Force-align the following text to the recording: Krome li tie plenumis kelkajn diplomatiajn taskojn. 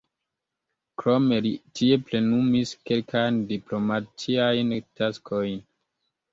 Krome 1.01 1.37
li 1.47 1.51
tie 1.81 1.99
plenumis 2.07 2.73
kelkajn 2.91 3.39
diplomatiajn 3.53 4.77
taskojn. 4.91 5.65